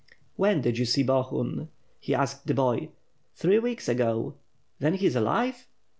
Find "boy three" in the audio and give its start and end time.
2.55-3.59